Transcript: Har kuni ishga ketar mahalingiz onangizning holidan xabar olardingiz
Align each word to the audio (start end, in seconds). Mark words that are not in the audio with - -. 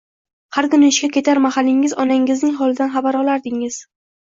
Har 0.57 0.67
kuni 0.71 0.89
ishga 0.93 1.11
ketar 1.19 1.43
mahalingiz 1.47 1.95
onangizning 2.07 2.59
holidan 2.65 2.95
xabar 2.99 3.23
olardingiz 3.25 3.85